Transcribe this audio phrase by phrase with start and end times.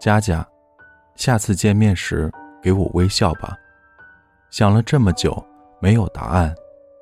[0.00, 0.42] 佳佳，
[1.14, 2.32] 下次见面时
[2.62, 3.54] 给我微笑吧。
[4.50, 5.46] 想了这么久
[5.78, 6.54] 没有答案，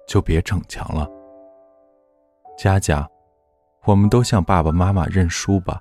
[0.09, 1.09] 就别逞强了。
[2.59, 3.09] 佳佳，
[3.85, 5.81] 我们都向爸爸妈妈认输吧。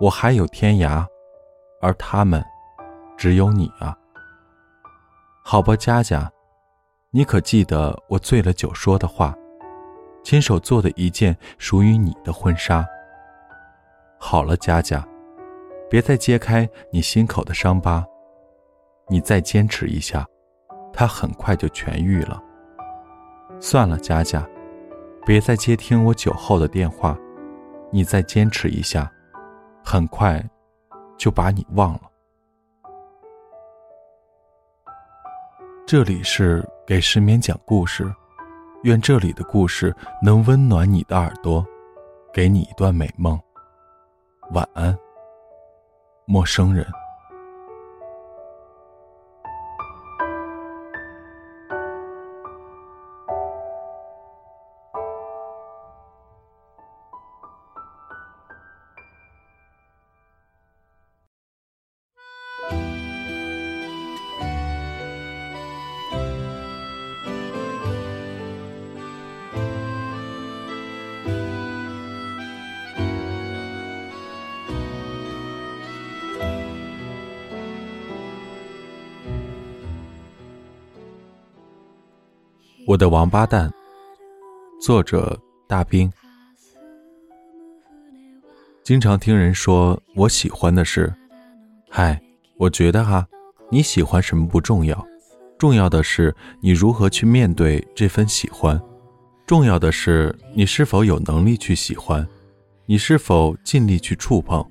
[0.00, 1.06] 我还有天涯，
[1.82, 2.42] 而他们
[3.18, 3.94] 只有你啊。
[5.44, 6.32] 好吧，佳佳，
[7.10, 9.34] 你可记得我醉了酒说的话？
[10.24, 12.86] 亲手做的一件属于你的婚纱。
[14.18, 15.06] 好了，佳佳，
[15.88, 18.04] 别再揭开你心口的伤疤。
[19.08, 20.26] 你再坚持一下，
[20.92, 22.42] 它很快就痊愈了。
[23.60, 24.46] 算了，佳佳，
[25.24, 27.16] 别再接听我酒后的电话。
[27.92, 29.10] 你再坚持一下，
[29.84, 30.44] 很快
[31.16, 32.02] 就把你忘了。
[35.86, 38.12] 这里是给失眠讲故事，
[38.82, 41.64] 愿这里的故事能温暖你的耳朵，
[42.32, 43.40] 给你一段美梦。
[44.50, 44.96] 晚安，
[46.26, 47.05] 陌生人。
[82.96, 83.70] 我的王八蛋，
[84.80, 85.38] 作者
[85.68, 86.10] 大兵。
[88.82, 91.14] 经常听人说我喜欢的是，
[91.90, 92.18] 嗨，
[92.56, 93.28] 我觉得哈，
[93.70, 95.06] 你喜欢什么不重要，
[95.58, 98.80] 重要的是你如何去面对这份喜欢，
[99.44, 102.26] 重要的是你是否有能力去喜欢，
[102.86, 104.66] 你是否尽力去触碰，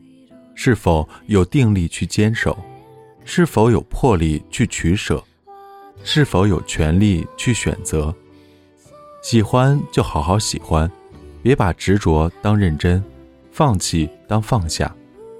[0.56, 2.58] 是否有定力去坚守，
[3.24, 5.24] 是否有魄力去取舍。
[6.08, 8.14] 是否有权利去选择？
[9.24, 10.90] 喜欢就好好喜欢，
[11.42, 13.04] 别把执着当认真，
[13.52, 14.96] 放弃当放下，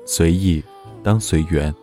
[0.08, 0.62] 随意
[1.04, 1.74] 当随缘。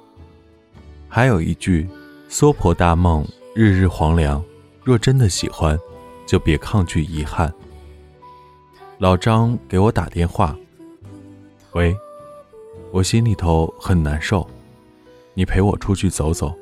[1.09, 1.89] 还有一句：
[2.29, 4.43] 娑婆大梦，日日黄粱。
[4.83, 5.79] 若真的喜欢，
[6.27, 7.55] 就别抗拒遗憾。
[8.99, 10.57] 老张给我打电话，
[11.71, 11.97] 喂，
[12.91, 14.45] 我心里头很难受，
[15.35, 16.53] 你陪我出去走走。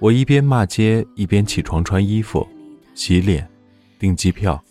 [0.00, 2.46] 我一边骂街，一边起床穿衣服、
[2.94, 3.48] 洗脸、
[3.98, 4.62] 订机票。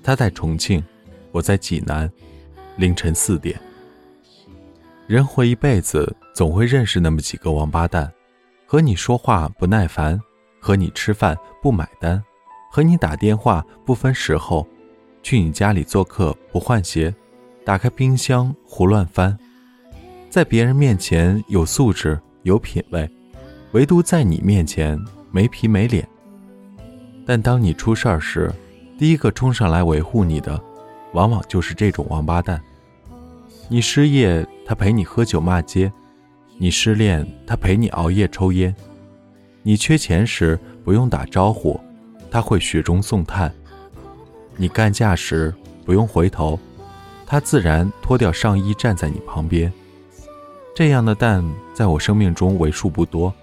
[0.00, 0.82] 他在重庆，
[1.32, 2.10] 我在济南。
[2.76, 3.60] 凌晨四点。
[5.06, 8.12] 人活一辈子，总会认识那么几个王八蛋，
[8.66, 10.20] 和你说话不耐烦，
[10.60, 12.22] 和你吃饭不买单，
[12.70, 14.66] 和你打电话不分时候，
[15.22, 17.14] 去你家里做客不换鞋，
[17.64, 19.36] 打开冰箱胡乱翻，
[20.30, 23.08] 在别人面前有素质、有品位。
[23.74, 24.96] 唯独在你面前
[25.32, 26.08] 没皮没脸，
[27.26, 28.48] 但当你出事儿时，
[28.96, 30.60] 第一个冲上来维护你的，
[31.12, 32.62] 往往就是这种王八蛋。
[33.68, 35.90] 你失业，他陪你喝酒骂街；
[36.56, 38.72] 你失恋，他陪你熬夜抽烟；
[39.64, 41.80] 你缺钱时不用打招呼，
[42.30, 43.50] 他会雪中送炭；
[44.56, 45.52] 你干架时
[45.84, 46.56] 不用回头，
[47.26, 49.72] 他自然脱掉上衣站在你旁边。
[50.76, 53.34] 这样的蛋在我生命中为数不多。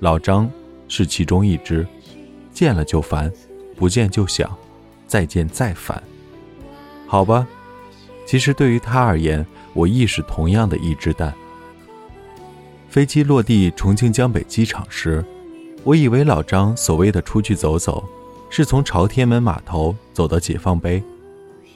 [0.00, 0.50] 老张
[0.88, 1.86] 是其中一只，
[2.52, 3.32] 见了就烦，
[3.76, 4.56] 不见就想，
[5.06, 6.02] 再见再烦。
[7.06, 7.46] 好吧，
[8.26, 9.44] 其实对于他而言，
[9.74, 11.34] 我亦是同样的一只蛋。
[12.88, 15.24] 飞机落地重庆江北机场时，
[15.84, 18.02] 我以为老张所谓的出去走走，
[18.48, 21.02] 是从朝天门码头走到解放碑，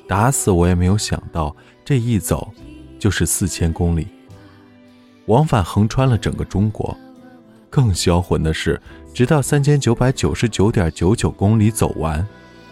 [0.06, 1.54] 打死我也没有想到，
[1.84, 2.50] 这一走
[2.98, 4.06] 就是四千公里，
[5.26, 6.96] 往返横穿了整个中国。
[7.72, 8.78] 更销魂的是，
[9.14, 12.24] 直到三千九百九十九点九九公里走完，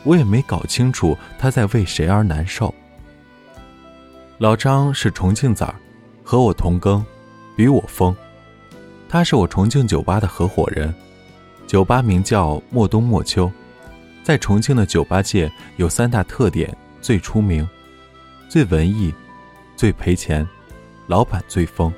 [0.04, 2.74] 我也没搞清楚他在为谁而难受。
[4.36, 5.74] 老张是重庆崽儿，
[6.22, 7.02] 和我同庚，
[7.56, 8.14] 比我疯。
[9.08, 10.94] 他是我重庆酒吧的合伙人，
[11.66, 13.50] 酒吧名叫莫冬莫秋，
[14.22, 17.66] 在重庆的酒吧界有三大特点：最出名、
[18.50, 19.14] 最文艺、
[19.76, 20.46] 最赔钱，
[21.06, 21.90] 老板最疯。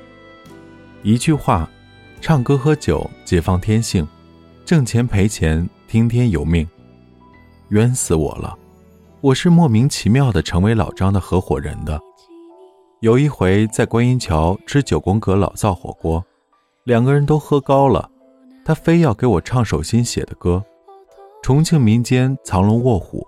[1.01, 1.69] 一句话。
[2.23, 4.05] 唱歌喝酒，解放天性；
[4.63, 6.65] 挣钱赔钱，听天由命。
[7.67, 8.57] 冤死我了！
[9.19, 11.99] 我是莫名其妙的成为老张的合伙人的。
[13.01, 16.23] 有一回在观音桥吃九宫格老灶火锅，
[16.85, 18.09] 两个人都喝高了，
[18.63, 20.63] 他非要给我唱首新写的歌。
[21.41, 23.27] 重庆民间藏龙卧虎，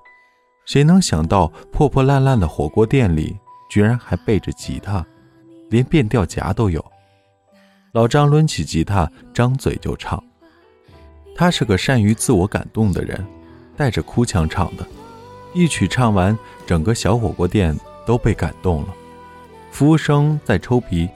[0.66, 3.38] 谁能想到破破烂烂的火锅店里
[3.70, 5.06] 居然还备着吉他？
[5.70, 6.82] 连变调夹都有。
[7.96, 10.22] 老张抡起吉他，张嘴就唱。
[11.34, 13.26] 他是个善于自我感动的人，
[13.78, 14.86] 带着哭腔唱的。
[15.54, 16.38] 一曲唱完，
[16.68, 17.74] 整个小火锅店
[18.06, 18.90] 都被感动了。
[19.72, 21.08] 服务生在抽鼻，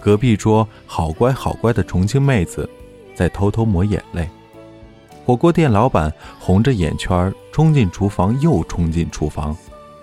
[0.00, 2.66] 隔壁桌好乖好乖的重庆妹子
[3.14, 4.26] 在偷偷抹眼泪。
[5.26, 6.10] 火锅店老板
[6.40, 9.54] 红着眼圈冲进厨房，又冲进厨房，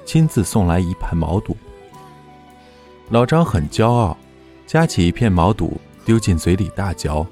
[0.06, 1.58] 亲自送来一盘毛肚。
[3.10, 4.16] 老张很骄傲，
[4.68, 7.26] 夹起一片毛肚丢进嘴里大嚼。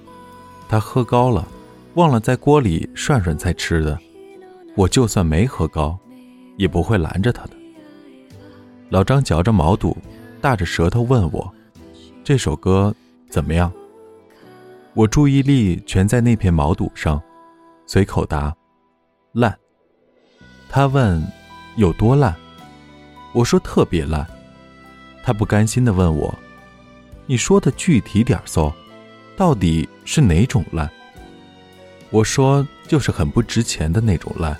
[0.67, 1.47] 他喝高了，
[1.95, 3.97] 忘了在锅里涮涮才吃的。
[4.75, 5.97] 我就算没喝高。
[6.57, 7.51] 也不会拦着他的。
[8.89, 9.97] 老张嚼着毛肚，
[10.39, 11.51] 大着舌头问我
[12.23, 12.93] ：“这首歌
[13.29, 13.71] 怎么样？”
[14.93, 17.19] 我注意力全在那片毛肚上，
[17.87, 18.55] 随口答
[19.33, 19.57] ：“烂。”
[20.69, 21.25] 他问
[21.77, 22.35] ：“有多烂？”
[23.33, 24.27] 我说：“特别烂。”
[25.23, 26.31] 他不甘心地问我
[27.31, 28.73] ：“你说的具体点嗖，
[29.37, 30.89] 到底是哪种烂？”
[32.11, 34.53] 我说：“就是很不值钱的那种烂。”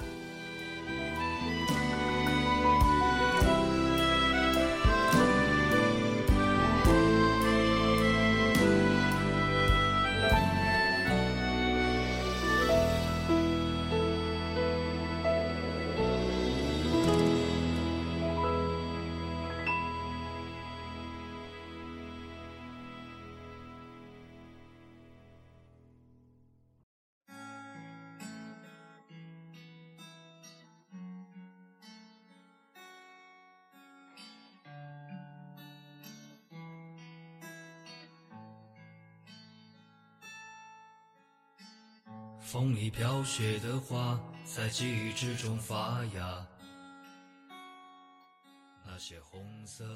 [42.51, 46.45] 风里飘雪的花，在记忆之中发芽。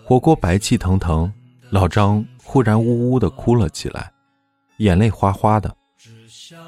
[0.05, 1.29] 火锅白气腾腾，
[1.69, 4.09] 老张忽然呜呜的哭了起来，
[4.77, 5.75] 眼泪哗哗的。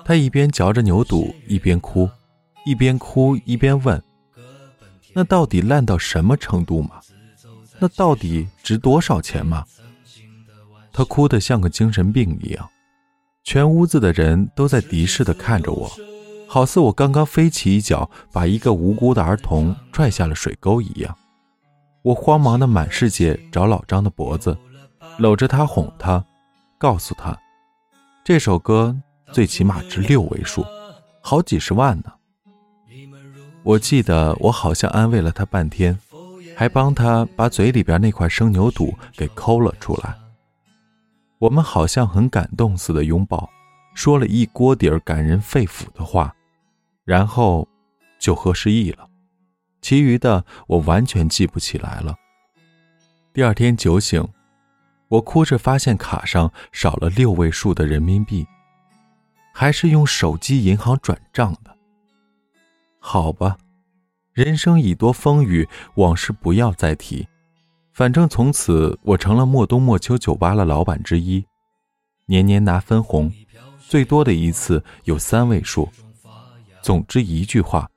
[0.03, 2.09] 他一边嚼着牛肚，一边哭，
[2.65, 4.03] 一边哭一边问
[5.15, 6.99] ：“那到底烂到什么程度嘛？
[7.79, 9.63] 那到底值多少钱嘛？”
[10.91, 12.69] 他哭得像个精神病一样。
[13.47, 15.89] 全屋子的人都在敌视地看着我，
[16.49, 21.15] 好似我刚刚飞起一脚把一个无辜的儿童拽下了水沟一样。
[22.01, 24.57] 我慌忙地满世界找老张的脖子，
[25.17, 26.21] 搂着他哄他，
[26.77, 27.39] 告诉他，
[28.25, 28.93] 这首歌
[29.31, 30.65] 最起码值六位数，
[31.21, 32.11] 好几十万呢。
[33.63, 35.97] 我记得我好像安慰了他半天，
[36.53, 40.17] 还帮他把嘴里边那块生牛肚给抠了出来。
[41.39, 43.49] 我们好像很感动似的拥抱，
[43.93, 46.35] 说了一锅底儿感人肺腑的话，
[47.05, 47.67] 然后
[48.17, 49.07] 就合失忆了。
[49.81, 52.15] 其余的我完全记不起来了。
[53.33, 54.27] 第二天酒醒，
[55.09, 58.47] 我哭着发现卡上少了六位数的人民币，
[59.53, 61.77] 还是用手机银行转账的。
[62.99, 63.57] 好吧，
[64.33, 67.27] 人生已多风雨，往事不要再提。
[67.97, 71.43] 反正从此我成了莫冬莫秋酒吧的老板之一，
[72.27, 73.33] 年年拿分红，
[73.79, 75.89] 最多的一次有三位数。
[76.79, 77.89] 总之一句话，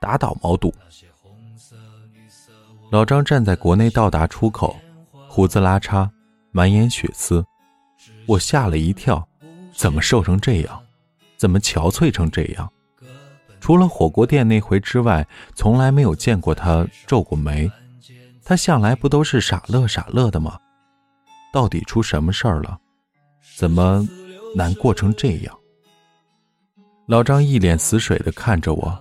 [0.00, 0.72] 打倒毛肚。
[2.90, 4.74] 老张站在国内到达出口，
[5.28, 6.08] 胡子拉碴，
[6.50, 7.44] 满眼血丝，
[8.24, 9.28] 我吓了一跳，
[9.74, 10.82] 怎么瘦成这样？
[11.36, 12.66] 怎么憔悴成这样？
[13.60, 17.70] 除了火锅店那回之外，从来没有见过他皱过眉。
[18.48, 20.58] 他向来不都是傻乐傻乐的吗？
[21.52, 22.78] 到底出什么事儿了？
[23.58, 24.02] 怎么
[24.56, 25.54] 难过成这样？
[27.04, 28.98] 老张一脸死水的看着我，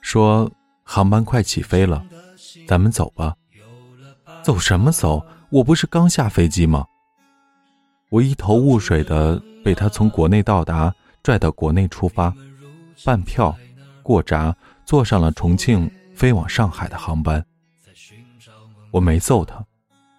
[0.00, 0.50] 说
[0.82, 2.04] ：“航班快起飞了，
[2.66, 3.32] 咱们走吧。”
[4.42, 5.24] 走什么走？
[5.50, 6.84] 我不是刚下飞机吗？
[8.08, 10.92] 我一头雾水的被他从国内到达
[11.22, 12.34] 拽到国内出发，
[13.04, 13.56] 办票，
[14.02, 14.52] 过闸，
[14.84, 17.40] 坐上了重庆飞往上海的航班。
[18.90, 19.64] 我没揍他，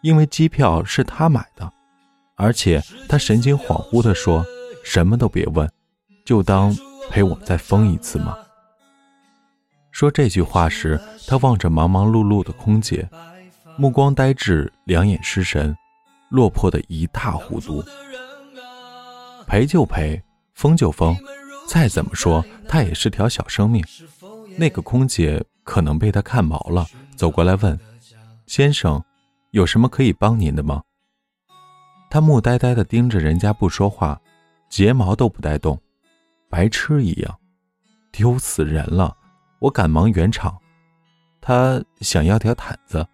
[0.02, 1.72] 因为机票是他买的，
[2.36, 4.46] 而且他神经恍惚地说
[4.84, 5.70] ：“什么都别问，
[6.26, 6.76] 就当
[7.10, 8.38] 陪我再疯一次嘛。”
[9.92, 13.08] 说这句话时，他望着忙忙碌碌的空姐，
[13.78, 15.76] 目光呆滞，两眼失神，
[16.30, 17.84] 落魄的一塌糊涂。
[19.46, 20.24] 赔就赔，
[20.54, 21.14] 疯就疯，
[21.68, 23.84] 再怎么说他也是条小生命。
[24.58, 26.88] 那个空姐可能被他看毛了，
[27.18, 27.78] 走过来问。
[28.52, 29.02] 先生，
[29.52, 30.84] 有什么可以帮您的吗？
[32.10, 34.20] 他木呆呆地盯着人家不说话，
[34.68, 35.82] 睫毛都不带动，
[36.50, 37.40] 白痴一样，
[38.12, 39.16] 丢死人了！
[39.60, 40.60] 我赶忙圆场，
[41.40, 43.08] 他想要条毯子。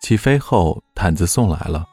[0.00, 1.86] 起飞后，毯子送来了，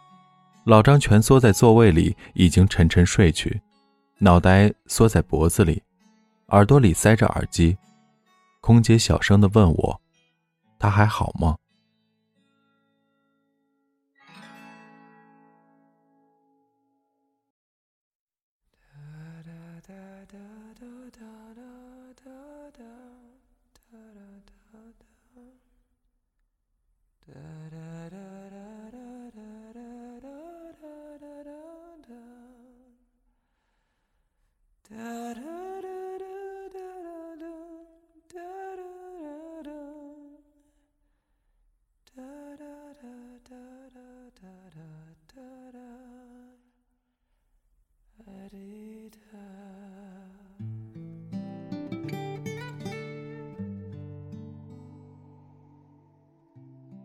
[0.64, 3.62] 老张蜷缩在座位里，已经沉沉睡去，
[4.20, 5.84] 脑袋缩在脖子里，
[6.48, 7.78] 耳朵里塞着耳机。
[8.62, 10.02] 空姐小声的问我
[10.80, 11.58] ：“他还好吗？”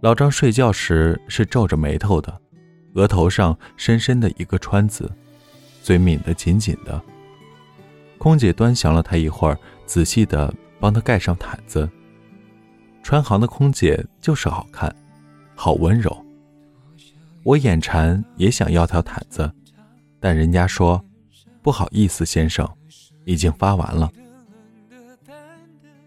[0.05, 2.39] 老张睡觉时是皱着眉头的，
[2.93, 5.11] 额头上深深的一个川字，
[5.83, 7.01] 嘴抿得紧紧的。
[8.19, 11.89] 空姐端详了他一会儿，仔细的帮他盖上毯子。
[13.03, 14.95] 川航的空姐就是好看，
[15.55, 16.15] 好温柔。
[17.43, 19.51] 我眼馋也想要条毯子，
[20.21, 21.03] 但人家说
[21.63, 22.71] 不好意思，先生，
[23.25, 24.13] 已经发完了。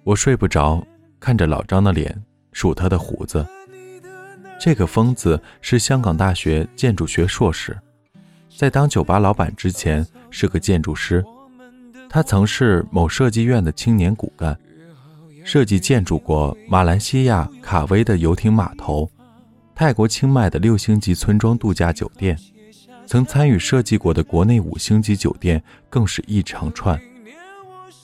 [0.04, 0.86] 我睡不着，
[1.20, 3.44] 看着老张的脸，数他的胡子。
[4.60, 7.78] 这个疯子是香港大学建筑学硕士，
[8.58, 11.24] 在当酒吧老板之前是个建筑师。
[12.10, 14.58] 他曾是某设计院的青年骨干，
[15.44, 19.10] 设计建筑过马来西亚卡威的游艇码头、
[19.76, 22.38] 泰国清迈的六星级村庄度假酒店，
[23.06, 27.00] 曾参与设计过的国内五星级酒店更是一长串。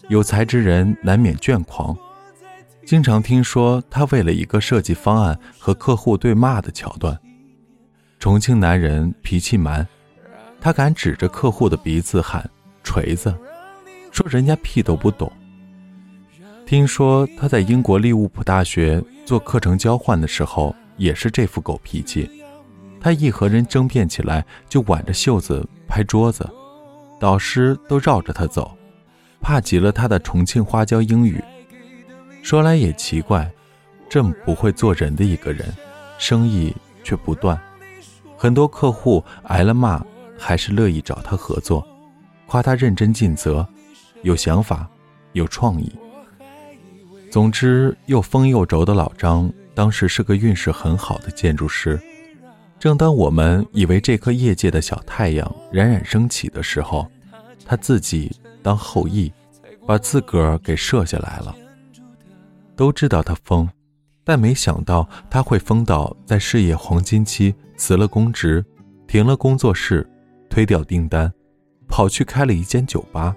[0.09, 1.97] 有才之人难免倦狂。
[2.85, 7.17] 经常听说他为了一个设计方案和客户对骂的桥段。
[8.19, 9.87] 重庆男人脾气蛮，
[10.59, 12.49] 他敢指着客户的鼻子喊
[12.83, 13.33] “锤子”，
[14.11, 15.31] 说人家屁都不懂。
[16.65, 22.29] 听说他在英国利物浦大学做课程交换的时候也是这副狗脾气。
[22.99, 26.49] 他一和人争辩起来就挽着袖子拍桌子，
[27.19, 28.77] 导师都绕着他走，
[29.41, 31.43] 怕极了他的重庆花椒英语。
[32.43, 33.49] 说来也奇怪，
[34.09, 35.73] 这么不会做人的一个人，
[36.19, 37.59] 生意却不断。
[38.37, 40.05] 很多客户挨了骂，
[40.37, 41.87] 还是乐意找他合作，
[42.45, 43.65] 夸他认真尽责，
[44.23, 44.85] 有想法，
[45.31, 45.89] 有创意。
[47.31, 51.97] 总之，又疯又轴的老张，当时是个运势很好的建筑师。
[52.77, 57.09] 正当我们以为这颗业界的小太阳冉冉升起的时候，
[57.65, 59.31] 他自己当后羿，
[59.87, 61.55] 把自个儿给射下来了。
[62.83, 63.65] 都知道他疯，
[64.25, 68.61] 但没想到他会疯到在事业黄金期辞了公职，
[69.07, 70.05] 停了工作室，
[70.49, 71.31] 推掉订单，
[71.87, 73.33] 跑去开了一间酒吧。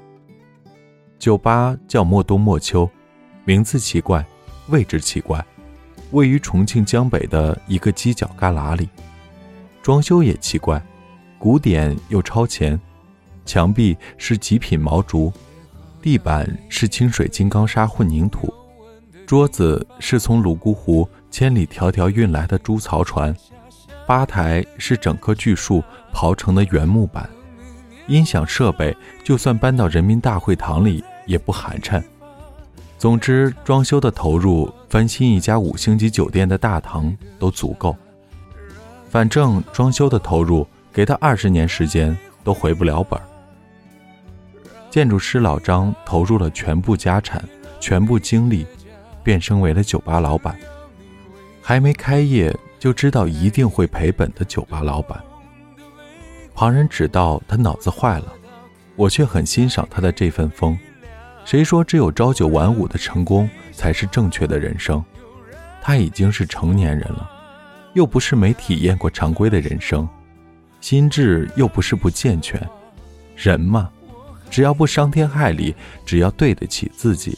[1.17, 2.91] 酒吧叫莫冬莫秋，
[3.45, 4.27] 名字奇怪，
[4.67, 5.47] 位置奇怪，
[6.11, 8.89] 位于重庆江北的一个犄角旮旯里。
[9.81, 10.85] 装修也奇怪，
[11.39, 12.77] 古典又超前，
[13.45, 15.33] 墙壁是极品毛竹，
[16.03, 18.53] 地板是清水金刚砂混凝土。
[19.27, 23.35] 桌子是从泸沽湖千里迢迢运来的猪槽船，
[24.07, 25.83] 吧台是整棵巨树
[26.15, 27.29] 刨成的原木板，
[28.07, 32.01] 音响设备就算搬到人民大会堂里也不寒碜。
[32.99, 37.97] 总之，装修的投入翻新一家五星级酒店的大堂都足够。
[39.11, 43.21] 反正装修的投入给他二十年时间都回不了本。
[44.89, 47.45] 建筑师老张投入了全部家产，
[47.81, 48.65] 全部精力。
[49.27, 50.57] 变身为了酒吧老板，
[51.61, 55.21] 还没开业就知道一定会赔本的酒吧老板。
[56.55, 58.33] 旁人只道他脑子坏了，
[58.95, 60.79] 我却很欣赏他的这份疯。
[61.45, 65.05] 谁说只有朝九晚五的成功才是正确的人生？
[65.83, 67.29] 他已经是成年人了，
[67.95, 70.09] 又不是没体验过常规的人生，
[70.81, 72.65] 心智又不是不健全。
[73.35, 73.91] 人嘛，
[74.49, 77.37] 只要不伤天害理，只要对得起自己。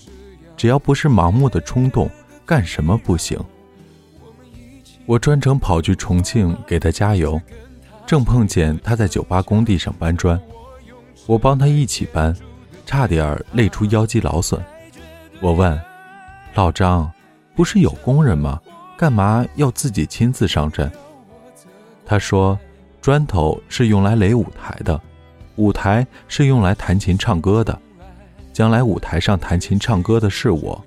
[0.58, 2.10] 只要不是盲目的冲动，
[2.44, 3.38] 干什么不行？
[5.06, 7.40] 我专程跑去重庆给他加油，
[8.04, 10.38] 正碰见他在酒吧工地上搬砖，
[11.26, 12.36] 我帮他一起搬，
[12.84, 14.60] 差点累出腰肌劳损。
[15.40, 15.80] 我问
[16.54, 17.08] 老张
[17.54, 18.60] ：“不是有工人吗？
[18.96, 20.90] 干嘛要自己亲自上阵？”
[22.04, 22.58] 他说
[23.00, 25.00] ：“砖头是用来垒舞台的，
[25.54, 27.80] 舞台是用来弹琴唱歌的。”
[28.58, 30.84] 将来舞台上弹琴唱歌的是我，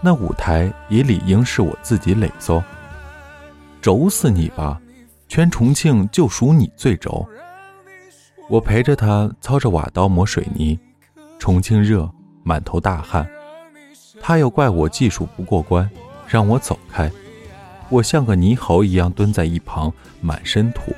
[0.00, 2.60] 那舞台也理应是我自己垒作。
[3.80, 4.80] 轴死你吧！
[5.28, 7.24] 全重庆就属你最轴。
[8.48, 10.76] 我陪着他操着瓦刀磨水泥，
[11.38, 12.10] 重庆热，
[12.42, 13.24] 满头大汗。
[14.20, 15.88] 他又怪我技术不过关，
[16.26, 17.08] 让我走开。
[17.90, 20.92] 我像个泥猴一样蹲在一旁，满身土。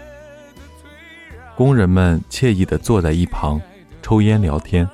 [1.55, 3.61] 工人们惬意地坐在一旁，
[4.01, 4.89] 抽烟聊天。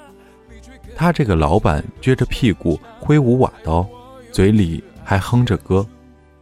[0.94, 3.86] 他这个老板撅着屁股挥舞瓦刀，
[4.30, 5.86] 嘴里还哼着歌，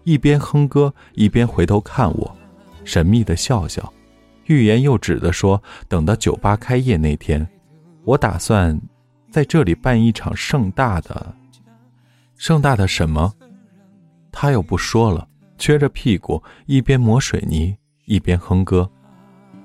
[0.04, 2.36] 一边哼歌一边回头看我，
[2.84, 3.92] 神秘地笑笑，
[4.46, 7.46] 欲言又止地说：“等到酒吧开业那天，
[8.04, 8.78] 我打算
[9.30, 11.34] 在这里办一场盛大的。
[12.36, 13.32] 盛大的什么？”
[14.32, 15.26] 他又不说了，
[15.58, 18.90] 撅着屁股一边抹水泥一边哼歌。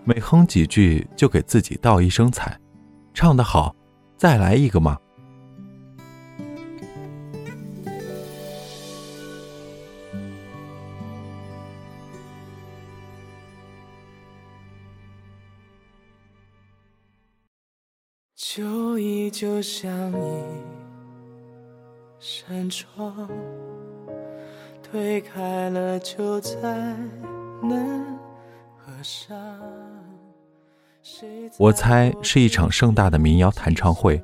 [0.04, 2.60] 每哼几句，就给自己倒一声彩，
[3.14, 3.76] 唱得好，
[4.18, 5.00] 再来一个嘛。
[18.38, 20.44] 旧忆就像一
[22.20, 23.28] 扇窗，
[24.82, 26.58] 推开了就再
[27.62, 28.18] 难
[28.78, 29.36] 合上。
[31.58, 34.22] 我猜是一场盛大的民谣弹唱会，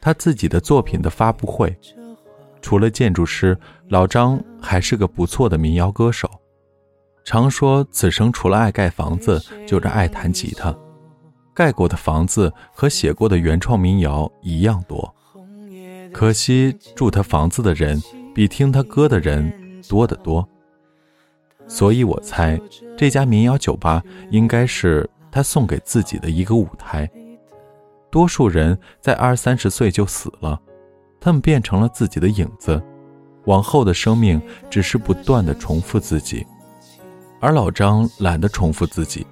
[0.00, 1.74] 他自己的作品的发布会。
[2.60, 3.58] 除了建筑师，
[3.88, 6.30] 老张还是个不错的民谣歌手。
[7.24, 10.76] 常说此生除了爱盖房子，就是爱弹吉他。
[11.54, 15.14] 盖过的房子和写过的原创民谣一样多，
[16.12, 18.00] 可惜住他房子的人
[18.34, 19.50] 比听他歌的人
[19.88, 20.46] 多得多。
[21.66, 22.60] 所以我猜
[22.96, 25.08] 这家民谣酒吧应该是。
[25.30, 27.10] 他送给自己的一个舞台。
[28.10, 30.60] 多数人在二三十岁就死了，
[31.20, 32.82] 他们变成了自己的影子，
[33.44, 36.44] 往后的生命只是不断的重复自己。
[37.40, 39.26] 而老张懒得重复自己，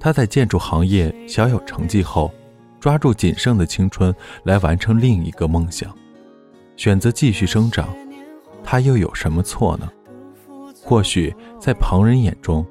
[0.00, 2.32] 他在建筑行业小有成绩后，
[2.80, 5.94] 抓住仅剩的青春来完成另一个梦想，
[6.76, 7.88] 选择继续生长。
[8.64, 9.88] 他又有什么错呢？
[10.82, 12.66] 或许在旁人眼中。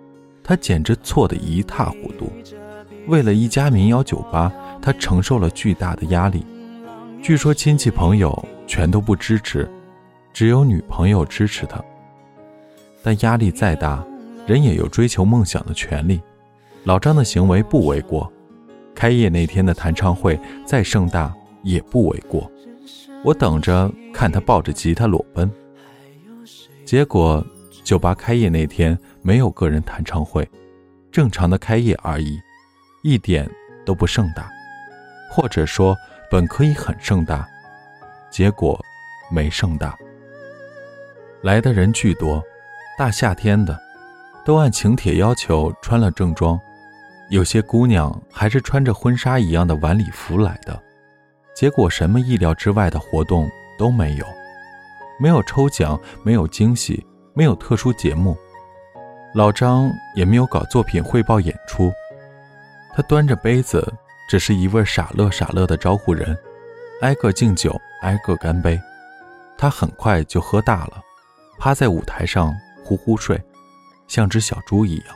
[0.47, 2.31] 他简直错得一塌糊涂。
[3.07, 6.45] 为了一家民谣酒吧，他承受了巨大的压力。
[7.19, 9.67] 据说亲戚朋友全都不支持，
[10.31, 11.83] 只有女朋友支持他。
[13.01, 14.05] 但压力再大，
[14.45, 16.21] 人也有追求梦想的权利。
[16.83, 18.31] 老张的行为不为过，
[18.93, 22.51] 开业那天的弹唱会再盛大也不为过。
[23.23, 25.49] 我等着看他抱着吉他裸奔。
[26.85, 27.43] 结果。
[27.85, 30.49] 酒吧开业那天没有个人弹唱会，
[31.11, 32.41] 正常的开业而已，
[33.03, 33.47] 一点
[33.85, 34.49] 都不盛大，
[35.31, 35.95] 或者说
[36.31, 37.47] 本可以很盛大，
[38.31, 38.83] 结果
[39.31, 39.95] 没盛大。
[41.43, 42.43] 来的人巨多，
[42.97, 43.79] 大夏天的，
[44.43, 46.59] 都按请帖要求穿了正装，
[47.29, 50.81] 有些姑娘还是穿着婚纱一样的晚礼服来的，
[51.55, 54.25] 结果什么意料之外的活动都没有，
[55.19, 57.05] 没有抽奖，没有惊喜。
[57.37, 58.37] 没有特殊节目，
[59.33, 61.91] 老张也没有搞作品汇报演出。
[62.95, 63.93] 他端着杯子，
[64.29, 66.35] 只是一味傻乐傻乐的招呼人，
[67.01, 68.79] 挨个敬酒，挨个干杯。
[69.57, 71.03] 他很快就喝大了，
[71.59, 73.37] 趴在舞台上呼呼睡，
[74.07, 75.07] 像只小猪一样。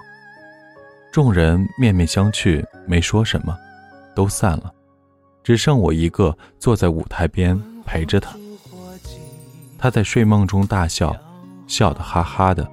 [1.14, 3.58] 众人面面相觑，没说什么，
[4.14, 4.74] 都散了，
[5.42, 8.36] 只剩我一个坐在舞台边陪着他。
[9.78, 11.16] 他在睡梦中大笑。
[11.70, 12.68] 笑得哈哈的，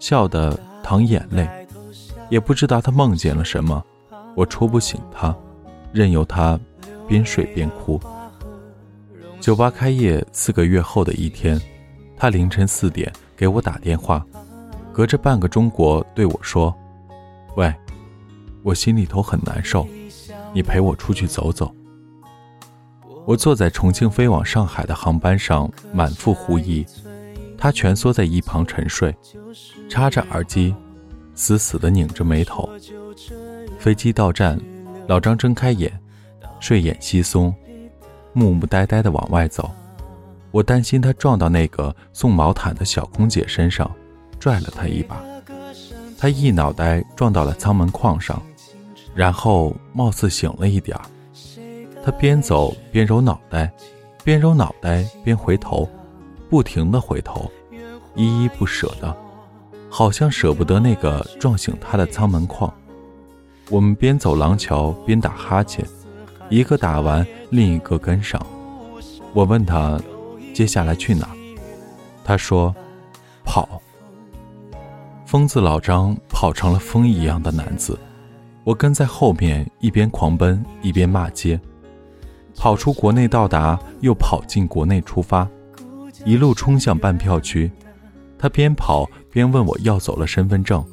[0.00, 1.48] 笑得淌眼泪，
[2.28, 3.82] 也不知道他梦见了什么。
[4.34, 5.34] 我戳不醒他，
[5.92, 6.58] 任由他
[7.06, 8.00] 边睡边哭。
[9.40, 11.60] 酒吧开业四个月后的一天，
[12.16, 14.26] 他凌晨四点给我打电话，
[14.92, 16.74] 隔着半个中国对我说
[17.56, 17.72] ：“喂，
[18.64, 19.86] 我心里头很难受，
[20.52, 21.72] 你陪我出去走走。”
[23.24, 26.84] 我坐在重庆飞往上海的航班上，满腹狐疑。
[27.62, 29.14] 他蜷缩在一旁沉睡，
[29.88, 30.74] 插着耳机，
[31.36, 32.68] 死死地拧着眉头。
[33.78, 34.60] 飞机到站，
[35.06, 35.96] 老张睁开眼，
[36.58, 37.54] 睡眼惺忪，
[38.32, 39.70] 木木呆呆地往外走。
[40.50, 43.88] 我担心他撞到那个送毛毯的小空姐身上，
[44.40, 45.22] 拽了他一把。
[46.18, 48.42] 他一脑袋撞到了舱门框上，
[49.14, 51.04] 然后貌似醒了一点儿。
[52.04, 53.72] 他边走边揉脑袋，
[54.24, 55.88] 边揉脑袋边回头。
[56.52, 57.50] 不停的回头，
[58.14, 59.16] 依依不舍的，
[59.88, 62.70] 好像舍不得那个撞醒他的舱门框。
[63.70, 65.82] 我们边走廊桥边打哈欠，
[66.50, 68.38] 一个打完，另一个跟上。
[69.32, 69.98] 我问他
[70.52, 71.30] 接下来去哪，
[72.22, 72.74] 他说
[73.46, 73.80] 跑。
[75.24, 77.98] 疯子老张跑成了风一样的男子，
[78.62, 81.58] 我跟在后面，一边狂奔一边骂街，
[82.58, 85.48] 跑出国内到达，又跑进国内出发，
[86.24, 87.70] 一路冲向办票区。
[88.38, 90.84] 他边跑边问我要走了身份证，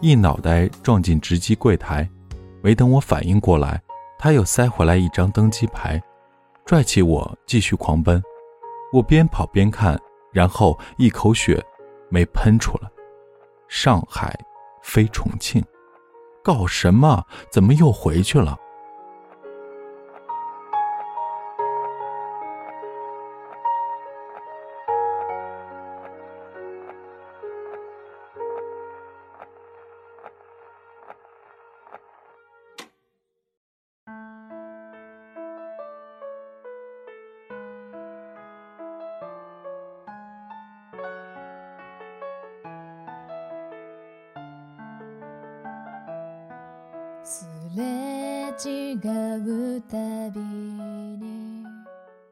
[0.00, 2.08] 一脑袋撞进值机柜台，
[2.62, 3.80] 没等我反应过来，
[4.18, 6.02] 他又塞回来一张登机牌，
[6.64, 8.22] 拽起我继续狂奔。
[8.92, 10.00] 我边跑边看，
[10.32, 11.64] 然后一口血
[12.08, 12.90] 没喷出来。
[13.68, 14.36] 上海
[14.82, 15.62] 飞重庆，
[16.42, 17.24] 搞什么？
[17.50, 18.56] 怎么又回去了？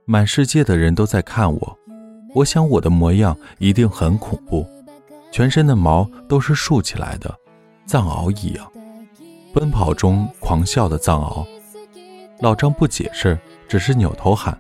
[0.07, 1.79] 满世界的人都在看我，
[2.35, 4.65] 我想我的模样一定很恐怖，
[5.33, 7.35] 全身的毛都是竖起来的，
[7.87, 8.71] 藏獒一样，
[9.53, 11.45] 奔跑中狂笑的藏獒。
[12.39, 14.57] 老张不解释，只是扭头喊：“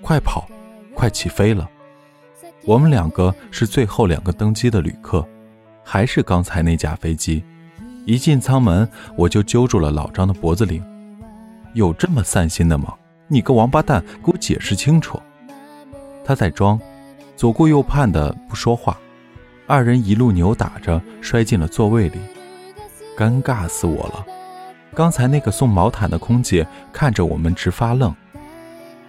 [0.00, 0.48] 快跑，
[0.94, 1.68] 快起飞了！”
[2.64, 5.26] 我们两个是最后两个登机的旅客，
[5.82, 7.44] 还是刚才那架飞机。
[8.04, 10.84] 一进舱门，我就揪住了老张的脖子领。
[11.72, 12.94] 有这么散心的吗？
[13.28, 15.20] 你个王八蛋，给我解释清楚！
[16.24, 16.78] 他在装，
[17.36, 18.96] 左顾右盼的不说话。
[19.66, 22.18] 二人一路扭打着，摔进了座位里，
[23.16, 24.24] 尴尬死我了。
[24.94, 28.14] 刚才那个送毛毯的空姐看着我们直发愣。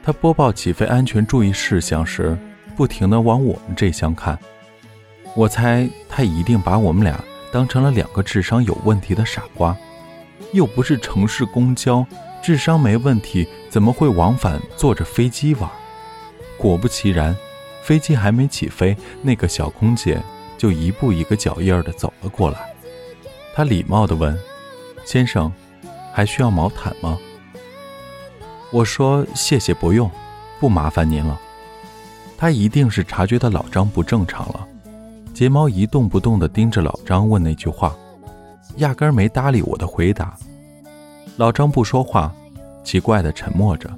[0.01, 2.37] 她播报起飞安全注意事项时，
[2.75, 4.39] 不停地往我们这厢看。
[5.35, 7.19] 我猜她一定把我们俩。
[7.55, 9.73] 当成了两个智商有问题的傻瓜，
[10.51, 12.05] 又不是城市公交，
[12.43, 15.71] 智商没问题，怎么会往返坐着飞机玩？
[16.57, 17.33] 果不其然，
[17.81, 20.21] 飞机还没起飞，那个小空姐
[20.57, 22.75] 就一步一个脚印的走了过来。
[23.55, 24.37] 她礼貌的问
[25.07, 25.49] ：“先生，
[26.11, 27.17] 还需要毛毯吗？”
[28.69, 30.11] 我说：“谢谢，不用，
[30.59, 31.39] 不麻烦您了。”
[32.37, 34.67] 她一定是察觉到老张不正常了。
[35.35, 37.93] 睫毛一动不动地盯着老张问那句话，
[38.77, 40.33] 压根没搭理我的回答。
[41.35, 42.33] 老张不说话，
[42.85, 43.93] 奇怪地沉默着。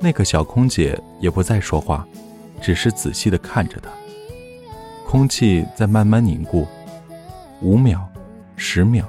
[0.00, 2.04] 那个小空姐也不再说话，
[2.60, 3.88] 只是仔细地看着他。
[5.08, 6.66] 空气在慢慢凝固，
[7.62, 8.04] 五秒，
[8.56, 9.04] 十秒，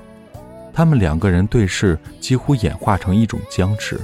[0.71, 3.99] 他们两个人对视，几乎演化成一种僵持。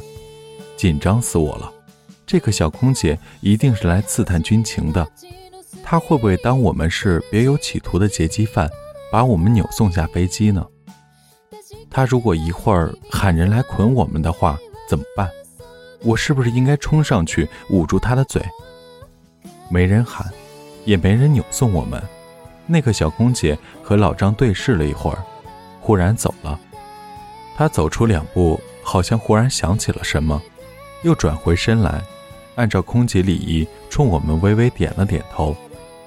[0.76, 1.72] 紧张死我了！
[2.26, 5.08] 这个小空姐一定是来刺探军情的。
[5.84, 8.68] 他会不会当我们是别有企图的劫机犯，
[9.12, 10.66] 把我们扭送下飞机呢？
[11.92, 14.58] 他如果一会儿喊人来捆我们的话，
[14.90, 15.30] 怎么办？
[16.02, 18.42] 我是不是应该冲上去捂住他的嘴？
[19.70, 20.28] 没人喊，
[20.86, 22.02] 也没人扭送我们。
[22.66, 25.24] 那个小空姐和老张对视了一会儿，
[25.80, 26.60] 忽然走了。
[27.56, 30.42] 他走出两步，好像忽然想起了什么，
[31.04, 32.02] 又转回身来，
[32.56, 35.56] 按照空姐礼仪冲我们微微点了点头。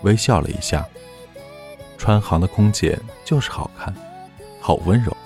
[0.03, 0.87] 微笑了一下，
[1.97, 3.95] 川航的空姐就是好看，
[4.61, 5.17] 好温柔。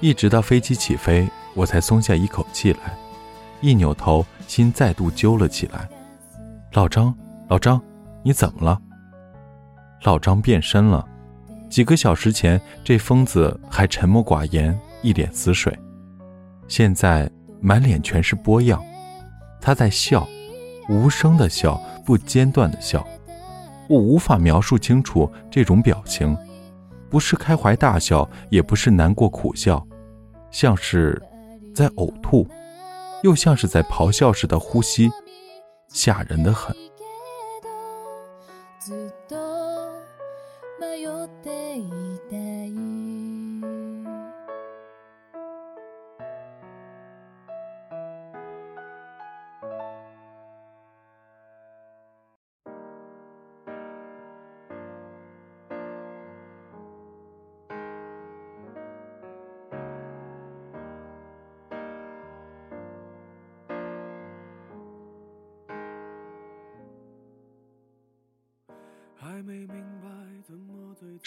[0.00, 2.96] 一直到飞机起飞，我才松下一口气来。
[3.60, 5.88] 一扭头，心再度揪了起来。
[6.72, 7.14] 老张，
[7.48, 7.80] 老张，
[8.22, 8.78] 你怎么了？
[10.02, 11.06] 老张变身了。
[11.70, 15.76] 几个小时前，这疯子还沉默寡言，一脸死水，
[16.68, 18.84] 现在满脸全是波样。
[19.60, 20.28] 他在笑，
[20.88, 23.06] 无声的笑，不间断的笑。
[23.88, 26.36] 我无法描述清楚这种表情，
[27.10, 29.86] 不是开怀大笑，也不是难过苦笑，
[30.50, 31.20] 像是
[31.74, 32.46] 在呕吐，
[33.22, 35.10] 又像是在咆哮似的呼吸，
[35.88, 36.74] 吓人的很。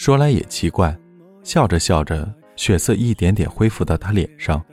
[0.08, 0.98] 说来也奇怪，
[1.44, 4.64] 笑着笑着，血色一点点恢复到他脸上，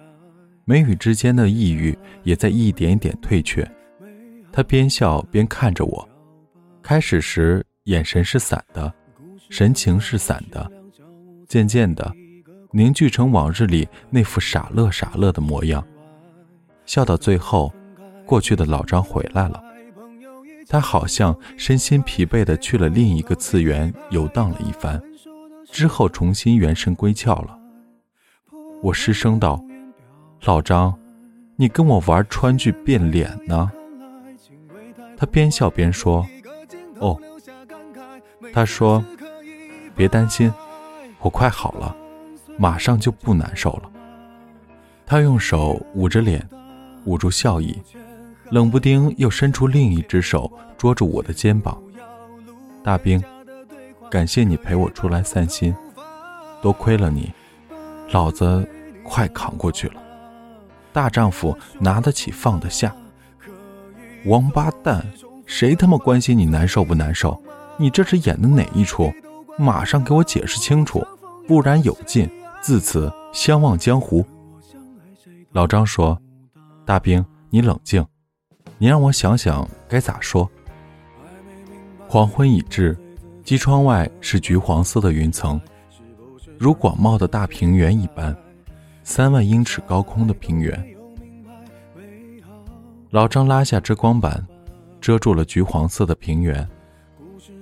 [0.64, 3.68] 眉宇之间的抑郁也在一点点退却。
[4.52, 6.08] 他边笑边看着我，
[6.80, 8.94] 开始时眼神是散的，
[9.50, 10.70] 神情是散的，
[11.48, 12.12] 渐渐的，
[12.70, 15.84] 凝聚成往日里那副傻乐傻乐的模样。
[16.86, 17.74] 笑到最后，
[18.24, 19.60] 过去的老张回来了。
[20.68, 25.02] 他好像身心疲惫的去了另一个次元游荡了一番，
[25.74, 27.58] 之后重新元神归窍了。
[28.80, 29.60] 我失声道
[30.46, 30.96] ：“老张，
[31.56, 33.68] 你跟我玩川剧变脸呢？”
[35.18, 36.24] 他边笑边说
[37.00, 37.20] ：“哦。”
[38.54, 39.04] 他说
[39.96, 40.52] ：“别担心，
[41.18, 41.96] 我快好了，
[42.56, 43.90] 马上就不难受了。”
[45.04, 46.48] 他用手捂着脸，
[47.04, 47.76] 捂住笑意。
[48.48, 51.82] 冷不丁又伸出另一只手捉住我的肩膀，
[52.84, 53.20] 大兵，
[54.10, 55.74] 感谢你陪我出来散心，
[56.62, 57.32] 多亏了你，
[58.12, 58.66] 老子
[59.02, 60.00] 快扛过去了。
[60.92, 62.94] 大丈夫拿得起放得下。
[64.26, 65.04] 王八蛋，
[65.46, 67.40] 谁他妈关心你难受不难受？
[67.76, 69.12] 你这是演的哪一出？
[69.58, 71.04] 马上给我解释清楚，
[71.46, 74.24] 不然有劲，自此相忘江湖。
[75.52, 76.20] 老张说
[76.84, 78.04] ：“大兵，你冷静。”
[78.78, 80.50] 你让我想想该咋说。
[82.08, 82.96] 黄昏已至，
[83.44, 85.60] 机窗外是橘黄色的云层，
[86.58, 88.34] 如广袤的大平原一般，
[89.02, 90.82] 三万英尺高空的平原。
[93.10, 94.44] 老张拉下遮光板，
[94.98, 96.66] 遮住了橘黄色的平原。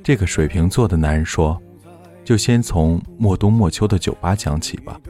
[0.05, 1.61] 这个水瓶座的男人说
[2.25, 5.01] ：“就先从莫冬莫秋的酒吧讲起吧。”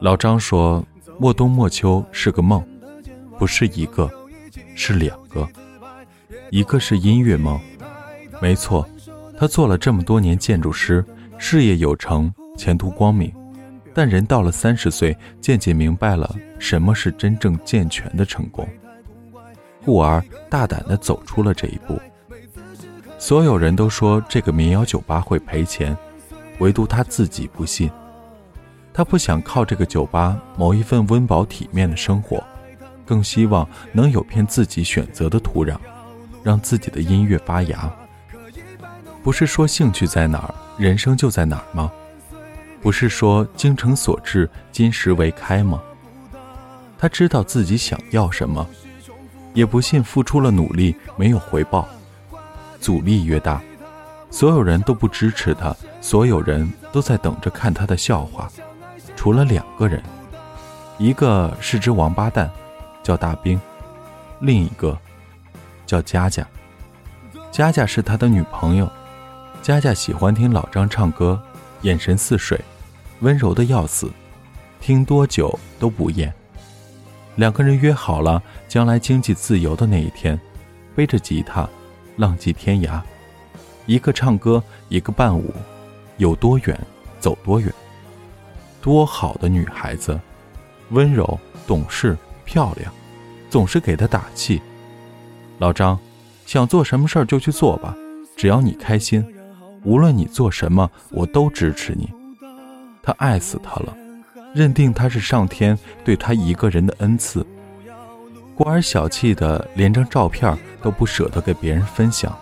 [0.00, 0.84] 老张说
[1.18, 2.62] ：“莫冬莫秋是个梦，
[3.38, 4.10] 不是一个。”
[4.74, 5.48] 是两个，
[6.50, 7.58] 一个是音乐梦，
[8.40, 8.86] 没错，
[9.42, 11.04] 他做了这么多年建筑师，
[11.36, 13.34] 事业有成，前途光明。
[13.92, 18.68] 但人到了三十岁，渐渐明白了什么是真正健全的成功，
[19.84, 21.98] 故而大胆地走出了这一步。
[23.18, 25.96] 所有人都说这个民谣酒吧会赔钱，
[26.60, 27.90] 唯独他自己不信。
[28.94, 32.40] 他不想靠这个酒吧谋一份温饱体面的生活。
[33.04, 35.76] 更希望能有片自己选择的土壤，
[36.44, 37.92] 让自己的音乐发芽。
[39.22, 41.90] 不是说兴趣在哪儿，人生就在哪儿吗？
[42.82, 45.80] 不是说精诚所至，金石为开吗？
[46.98, 48.66] 他知道自己想要什么，
[49.54, 51.88] 也不信付出了努力没有回报。
[52.80, 53.62] 阻力越大，
[54.30, 58.50] 所有人都不支持他，所有人都在等着看他的笑话。
[59.14, 60.02] 除了两个人，
[60.98, 62.50] 一个是只王八蛋。
[63.04, 63.60] 叫大兵，
[64.38, 64.96] 另一个
[65.84, 66.46] 叫佳佳。
[67.50, 68.88] 佳佳是他的女朋友。
[69.62, 71.40] 佳佳喜欢听老张唱歌，
[71.82, 72.60] 眼神似水，
[73.20, 74.10] 温柔的要死，
[74.80, 76.34] 听多久都不厌。
[77.36, 80.38] 两个人约好了，将来经济自由的那一天，
[80.96, 81.68] 背着吉他，
[82.16, 83.00] 浪迹天涯，
[83.86, 85.54] 一个唱歌，一个伴舞，
[86.16, 86.76] 有多远
[87.20, 87.72] 走多远。
[88.80, 90.20] 多好的女孩子，
[90.90, 92.18] 温柔懂事。
[92.44, 92.92] 漂亮，
[93.48, 94.60] 总是给他打气。
[95.58, 95.96] 老张，
[96.44, 97.96] 想做什么事儿就去做吧，
[98.36, 99.24] 只要你开心，
[99.84, 102.08] 无论你做什么，我都支持你。
[103.02, 103.96] 他爱死他了，
[104.54, 107.44] 认定他是上天对他一个人的恩赐，
[108.54, 112.36] 故而小气的连张照片都不舍得给别人分享。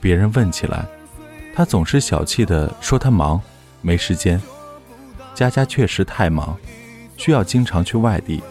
[0.00, 0.84] 别人问起来，
[1.54, 3.40] 他总是小气的说他忙，
[3.80, 4.40] 没时间。
[5.34, 6.56] 佳佳确实太忙，
[7.16, 8.42] 需要经常去外地。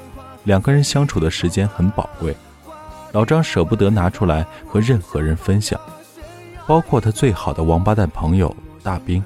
[0.43, 2.35] 两个人相处的时间很宝贵，
[3.11, 5.79] 老张舍不得拿出来和任何人分享，
[6.67, 9.23] 包括他最好的王八蛋朋友大兵。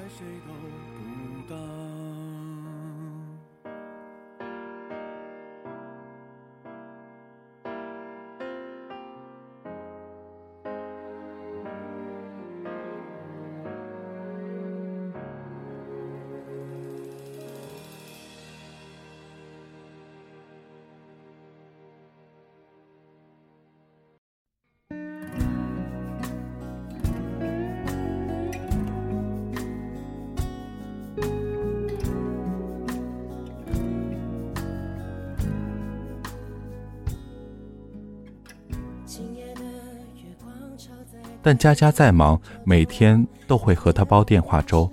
[41.42, 44.90] 但佳佳再忙，每天都会和他煲电话粥，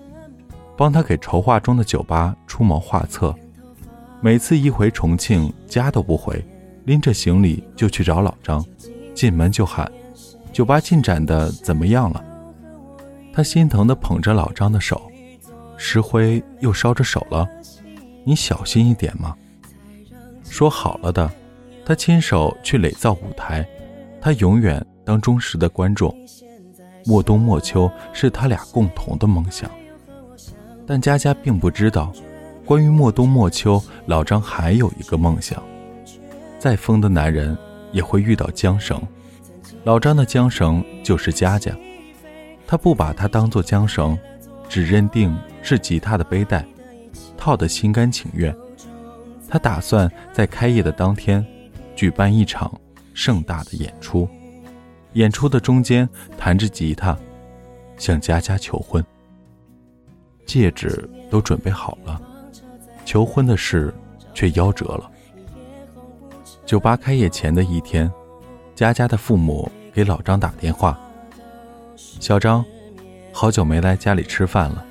[0.78, 3.36] 帮他给筹划中的酒吧出谋划策。
[4.22, 6.44] 每次一回重庆，家都不回，
[6.86, 8.66] 拎着行李就去找老张，
[9.14, 9.92] 进门就喊
[10.54, 12.24] ：“酒吧进展的怎么样了？”
[13.34, 15.02] 他心疼地捧着老张的手，
[15.78, 17.48] 石灰又烧着手了，
[18.24, 19.36] 你小心一点嘛。
[20.44, 21.30] 说好了的，
[21.86, 23.68] 他亲手去垒造舞台，
[24.20, 24.84] 他永远。
[25.08, 26.14] 当忠实的观众，
[27.06, 29.72] 莫冬莫秋是他俩共同的梦想。
[30.86, 32.12] 但佳佳并不知道，
[32.66, 35.64] 关于莫冬莫秋，老张还有一个梦想。
[36.60, 37.58] 再疯的男人
[37.94, 39.02] 也会遇到缰绳，
[39.86, 41.72] 老张的缰绳就是佳佳。
[42.68, 44.20] 他不把它当做缰绳，
[44.68, 46.66] 只认定是吉他的背带，
[47.38, 48.54] 套得心甘情愿。
[49.48, 51.46] 他打算在开业的当天，
[51.96, 52.70] 举办一场
[53.14, 54.28] 盛大的演出，
[55.18, 57.18] 演出的中间弹着吉他，
[57.98, 59.04] 向佳佳求婚。
[60.46, 62.22] 戒指都准备好了，
[63.04, 63.92] 求婚的事
[64.32, 65.10] 却夭折了。
[66.68, 68.12] 酒吧开业前的一天，
[68.76, 70.96] 佳佳的父母给老张打电话。
[71.96, 72.64] 小张，
[73.34, 74.86] 好久没来家里吃饭了，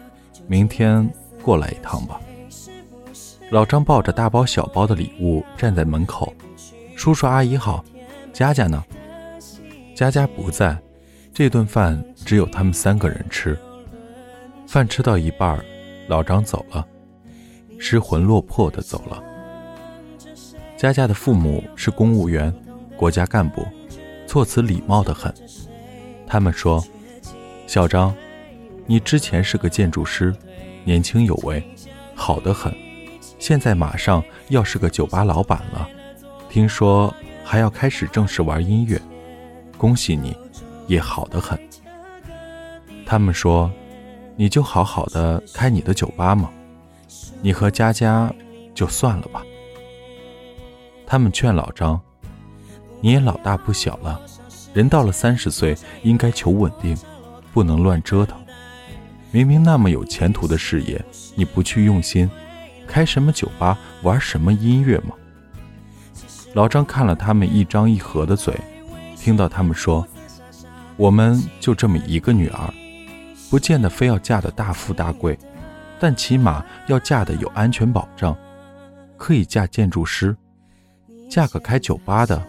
[0.49, 1.09] 明天
[1.41, 2.21] 过来一趟吧。
[3.51, 6.35] 老张抱着大包小包的礼物站在门口，
[6.97, 7.85] 叔叔阿姨好，
[8.33, 8.83] 佳佳呢？
[9.97, 10.79] 佳佳不在，
[11.33, 13.59] 这顿饭只有他们三个人吃。
[14.67, 15.59] 饭吃到一半，
[16.07, 16.87] 老张走了，
[17.79, 19.25] 失魂落魄的走了。
[20.77, 22.55] 佳佳的父母是公务员，
[22.95, 23.67] 国家干部，
[24.27, 25.33] 措辞礼貌的很。
[26.27, 26.85] 他们说。
[27.67, 28.15] 小张，
[28.87, 30.33] 你之前是个建筑师，
[30.85, 31.67] 年轻有为，
[32.15, 32.73] 好得很。
[33.39, 35.89] 现在马上要是个酒吧老板了，
[36.51, 39.01] 听说还要开始正式玩音乐，
[39.77, 40.37] 恭喜你，
[40.87, 41.59] 也好得很。
[43.05, 43.71] 他们说，
[44.37, 46.51] 你就好好的开你的酒吧嘛，
[47.43, 48.33] 你和佳佳
[48.75, 49.43] 就算了吧。
[51.07, 52.01] 他们劝老张，
[53.01, 54.21] 你也老大不小了，
[54.75, 56.97] 人到了三十岁应该求稳定。
[57.53, 58.39] 不能乱折腾，
[59.31, 61.03] 明明那么有前途的事业，
[61.35, 62.31] 你不去用心，
[62.87, 65.15] 开什么酒吧，玩什么音乐吗？
[66.53, 68.55] 老张看了他们一张一合的嘴，
[69.17, 70.07] 听到他们说
[70.97, 72.73] ：“我们就这么一个女儿，
[73.51, 75.39] 不见得非要嫁的大富大贵，
[75.99, 78.37] 但起码要嫁的有安全保障，
[79.17, 80.37] 可以嫁建筑师，
[81.29, 82.41] 嫁个开酒吧的，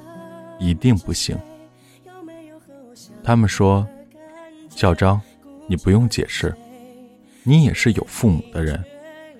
[0.60, 1.38] 一定不行。”
[3.23, 3.88] 他们说。
[4.69, 5.19] 小张，
[5.65, 6.56] 你不用解释，
[7.41, 8.80] 你也是有父母的人，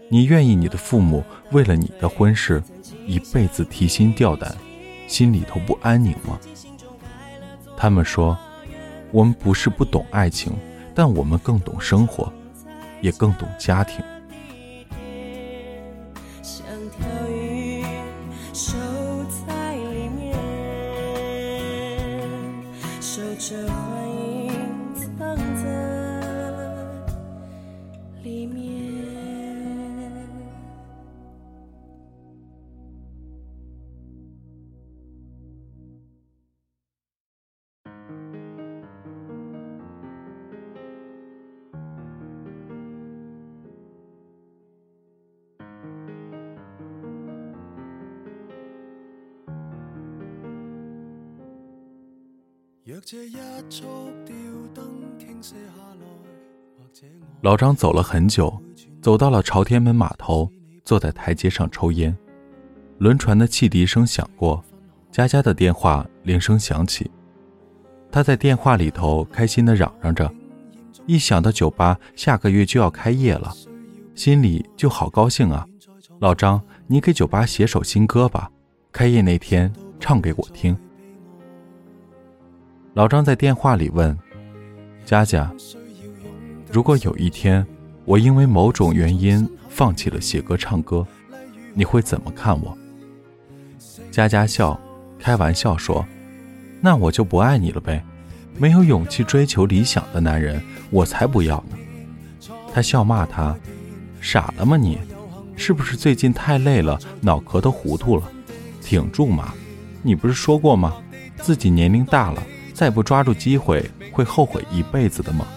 [0.09, 2.63] 你愿意你的父母为了你的婚事
[3.05, 4.57] 一辈子提心吊胆，
[5.07, 6.39] 心里头不安宁吗？
[7.77, 8.35] 他们说，
[9.11, 10.51] 我们不是不懂爱情，
[10.95, 12.33] 但我们更懂生活，
[13.01, 14.03] 也更懂家庭。
[22.99, 23.55] 守着
[57.41, 58.58] 老张走了很久，
[59.02, 60.50] 走到了朝天门码头，
[60.86, 62.17] 坐在台阶上抽烟。
[63.00, 64.63] 轮船的汽笛声响过，
[65.12, 67.12] 佳佳的电话铃声响起，
[68.10, 70.34] 他在电话里头开心的嚷嚷着，
[71.06, 73.54] 一想到酒吧下个月就要开业了，
[74.15, 75.67] 心里就好高兴啊！
[76.19, 78.50] 老张，你给酒吧写首新歌吧，
[78.93, 80.73] 开业那天唱给我听。
[82.97, 84.17] 老张在电话里问
[85.05, 85.53] ：“佳佳，
[86.71, 87.63] 如果有一天
[88.05, 91.05] 我因为某种原因放弃了写歌唱歌，
[91.76, 92.76] 你会怎么看我？”
[94.09, 94.82] 佳佳笑，
[95.19, 96.03] 开玩笑说
[96.82, 98.03] ：“那我就不爱你了呗，
[98.57, 100.59] 没有勇气追求理想的男人，
[100.89, 101.78] 我才不要呢。”
[102.74, 103.55] 他笑骂他
[104.19, 104.97] ：“傻了吗你？
[105.55, 108.24] 是不是最近太累了，脑壳都糊涂了？
[108.82, 109.53] 挺住嘛！
[110.01, 110.95] 你不是说过吗？
[111.43, 112.41] 自己年龄大了。”
[112.78, 115.47] 再不抓住机会，会后悔一辈子的吗？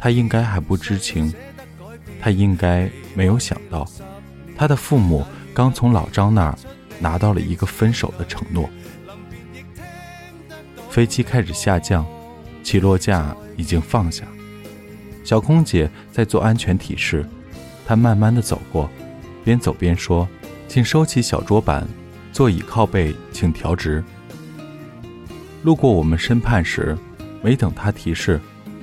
[0.00, 1.32] 他应该还不知情，
[2.20, 3.88] 他应该没有想到，
[4.56, 6.58] 他的父母刚从老张那儿
[6.98, 8.68] 拿到了一个分手的承诺。
[10.90, 12.04] 飞机开始下降，
[12.64, 14.24] 起落架已经放下，
[15.22, 17.24] 小空姐在做安全提示。
[17.86, 18.90] 她慢慢的走过，
[19.44, 20.28] 边走边说
[20.66, 21.86] ：“请收起小桌板，
[22.32, 24.02] 座椅靠背请调直。”
[25.62, 26.96] 路过我们身畔时，
[27.42, 28.40] 没等他提示，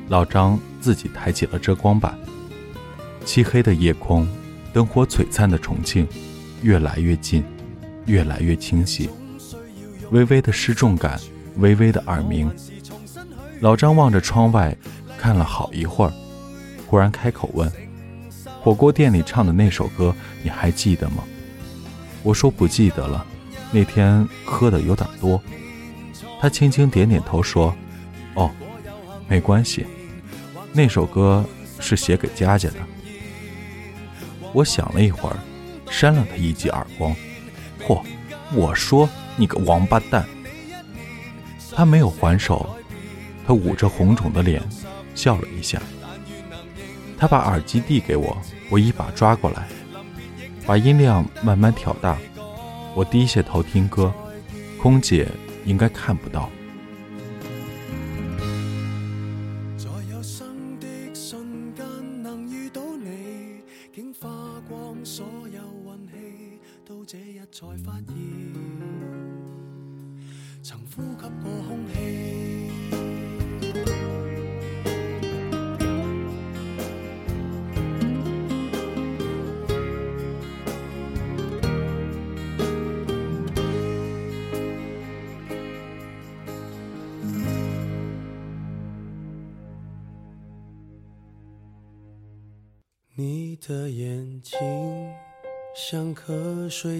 [0.09, 2.17] 老张自己抬起了遮光板。
[3.25, 4.27] 漆黑的夜空，
[4.71, 6.07] 灯火璀璨的重庆，
[6.61, 7.43] 越来越近，
[8.05, 9.09] 越来越清晰。
[10.11, 11.19] 微微的失重感，
[11.57, 12.49] 微微的耳鸣。
[13.59, 14.75] 老张望着窗外，
[15.17, 16.13] 看了好一会儿，
[16.85, 17.69] 忽然开口问
[18.61, 21.23] ：“火锅店里唱的那首歌，你还记得吗？
[22.21, 23.25] 我说不记得了，
[23.71, 25.41] 那天喝的有点多。
[26.39, 27.75] 他轻轻点点头说
[28.35, 28.51] ：“哦，
[29.27, 29.85] 没关系，
[30.73, 31.43] 那首歌
[31.79, 32.75] 是写给佳佳的。”
[34.53, 35.37] 我想了一会儿，
[35.89, 37.15] 扇了他一记耳光。
[37.85, 38.01] 嚯！
[38.53, 40.25] 我说你个王八蛋！
[41.75, 42.65] 他没有还手，
[43.45, 44.63] 他捂着红肿的脸
[45.13, 45.81] 笑了一下。
[47.17, 48.37] 他把耳机递给我，
[48.69, 49.67] 我一把抓过来，
[50.65, 52.17] 把音量慢慢调大。
[52.95, 54.13] 我低下头听歌，
[54.81, 55.27] 空姐
[55.67, 56.49] 应该看不到。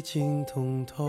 [0.08, 1.06] 颗水晶通透。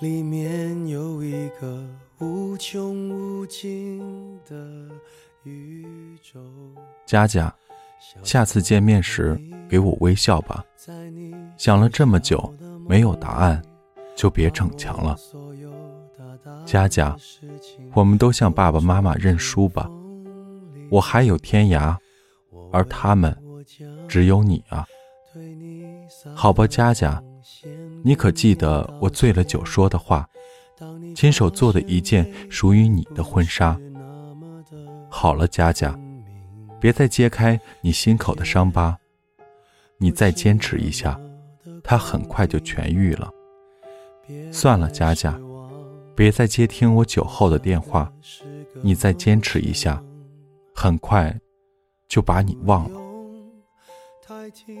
[0.00, 1.84] 里面有一个
[2.18, 4.00] 无穷无尽
[4.46, 4.56] 的
[5.42, 6.40] 宇宙。
[7.04, 7.54] 佳佳，
[8.22, 9.38] 下次见面时
[9.68, 10.64] 给我微笑吧。
[11.58, 12.54] 想了这么久
[12.88, 13.62] 没有答案，
[14.16, 15.16] 就别逞强了。
[16.64, 17.14] 佳佳，
[17.94, 19.90] 我们都向爸爸妈妈认输吧。
[20.90, 21.94] 我还有天涯，
[22.72, 23.36] 而他们
[24.08, 24.86] 只有你啊。
[26.34, 27.22] 好吧，佳佳。
[28.04, 30.28] 你可记得我醉了酒说的话？
[31.14, 33.78] 亲手做的一件属于你的婚纱。
[35.10, 35.98] 好了，佳佳，
[36.80, 38.96] 别再揭开你心口的伤疤。
[39.98, 41.18] 你再坚持一下，
[41.82, 43.28] 它很快就痊愈了。
[44.52, 45.36] 算了，佳佳，
[46.14, 48.12] 别再接听我酒后的电话。
[48.80, 50.00] 你再坚持一下，
[50.72, 51.36] 很快
[52.08, 53.00] 就把你忘了。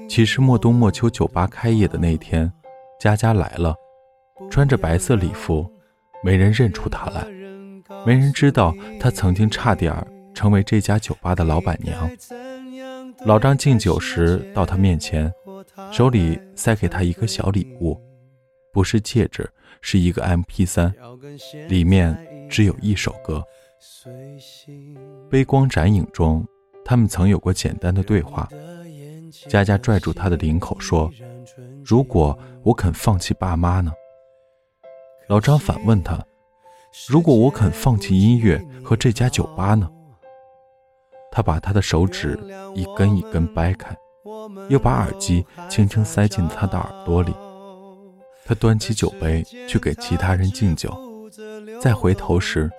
[0.08, 2.52] 其实莫冬莫秋酒吧开业的那天。
[2.98, 3.76] 佳佳来了，
[4.50, 5.70] 穿着白色礼服，
[6.24, 7.24] 没人认出她来，
[8.04, 9.94] 没人知道她曾经差点
[10.34, 12.10] 成为这家酒吧的老板娘。
[13.24, 15.32] 老张敬酒时到她面前，
[15.92, 17.96] 手里塞给她一个小礼物，
[18.72, 19.48] 不是戒指，
[19.80, 20.92] 是一个 MP3，
[21.68, 22.18] 里面
[22.50, 23.44] 只有一首歌。
[25.30, 26.44] 杯光盏影中，
[26.84, 28.48] 他们曾有过简单的对话。
[29.48, 31.08] 佳佳拽住他的领口说。
[31.84, 32.38] 如果
[32.68, 33.90] 我肯放弃爸妈呢？
[35.26, 36.22] 老张反问他
[37.08, 39.90] ：“如果我肯放弃音乐和这家酒吧呢？”
[41.32, 42.38] 他把他的手指
[42.74, 43.96] 一根一根掰开，
[44.68, 47.32] 又把耳机轻轻塞进他的耳朵里。
[48.44, 50.94] 他端起酒杯去给其他人敬酒，
[51.80, 52.70] 再回头时，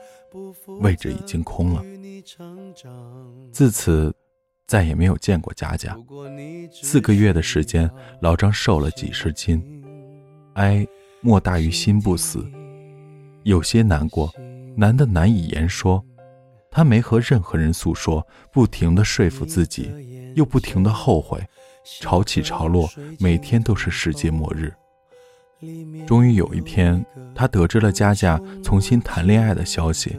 [0.82, 1.84] 位置已经空了。
[3.52, 4.16] 自此。
[4.68, 5.98] 再也没有见过佳佳。
[6.72, 7.90] 四个月的时间，
[8.22, 9.79] 老张瘦了几十斤，
[10.60, 10.86] 哀
[11.22, 12.46] 莫大于心不死。
[13.44, 14.32] 有些难过，
[14.76, 16.04] 难的难以言说。
[16.70, 19.90] 他没和任何人诉说，不停的说服自己，
[20.36, 21.42] 又不停的后悔，
[22.00, 22.88] 潮起潮落，
[23.20, 24.72] 每天都是世界末日。
[26.06, 27.04] 终于有一天，
[27.34, 30.16] 他得知了佳佳重新谈恋爱的消息，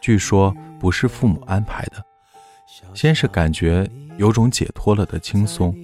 [0.00, 2.02] 据说不是父母安排的。
[2.94, 5.76] 先是感觉有种解脱了的轻松，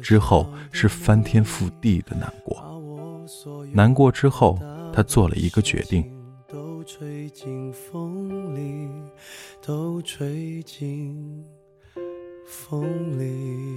[0.00, 2.71] 之后是翻天覆地的难过。
[3.72, 4.58] 难过之后，
[4.92, 6.04] 他做了一个决定。
[6.48, 8.90] 都吹进风里，
[9.64, 11.44] 都吹进
[12.46, 13.76] 风里。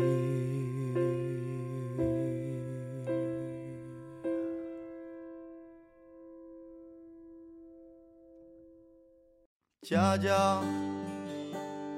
[9.81, 10.61] 家家。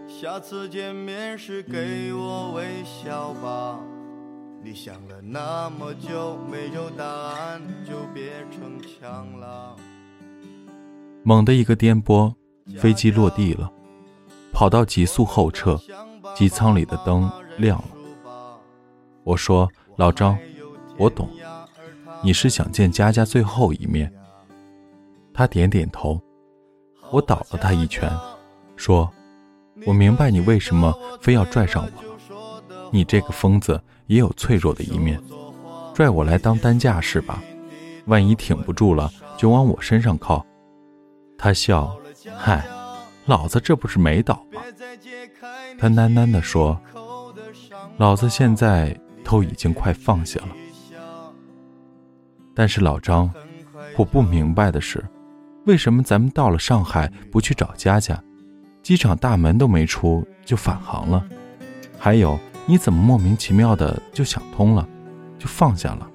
[0.08, 3.80] 下次见面时给我微笑吧。
[4.68, 9.74] 你想了那么久没有答案，就别逞强了。
[11.24, 12.34] 猛的一个颠簸，
[12.78, 13.72] 飞机落地了，
[14.52, 15.80] 跑道急速后撤，
[16.36, 18.60] 机舱里的灯亮了。
[19.24, 20.38] 我说：“老张，
[20.98, 21.30] 我懂，
[22.22, 24.14] 你是想见佳佳最后一面。”
[25.34, 26.22] 他点点头。
[27.10, 28.12] 我倒了他一拳，
[28.76, 29.10] 说。
[29.86, 30.92] 我明白你为什么
[31.22, 35.22] 非要拽上我，你这个疯子也有脆弱的一面，
[35.94, 37.42] 拽我来当担架是吧？
[38.06, 40.46] 万一挺不住了，就往我身上靠。
[41.38, 41.96] 他笑，
[42.38, 42.66] 嗨，
[43.26, 44.62] 老子这不是没倒吗？
[45.78, 46.80] 他喃喃地说
[47.98, 50.50] ：“老子现在都已经快放下了。
[52.56, 53.32] 但是老张，
[53.98, 55.04] 我不明白的是，
[55.66, 58.20] 为什么咱们到了上海不去找佳佳，
[58.82, 61.24] 机场大门都没出就返航了？
[62.00, 62.40] 还有，
[62.70, 64.86] 你怎么莫名其妙的就想通了，
[65.40, 66.06] 就放下了？